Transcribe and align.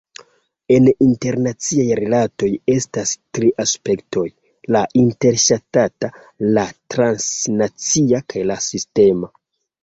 En 0.75 0.85
internaciaj 1.07 1.83
rilatoj 1.99 2.47
estas 2.75 3.11
tri 3.39 3.49
aspektoj: 3.63 4.23
la 4.77 4.81
interŝtata, 5.03 6.11
la 6.57 6.65
transnacia 6.95 8.23
kaj 8.35 8.49
la 8.55 8.59
sistema. 8.71 9.33